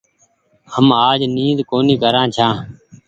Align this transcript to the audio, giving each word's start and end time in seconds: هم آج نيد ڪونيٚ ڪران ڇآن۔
هم 0.73 0.87
آج 1.09 1.19
نيد 1.35 1.57
ڪونيٚ 1.69 2.01
ڪران 2.03 2.27
ڇآن۔ 2.35 2.55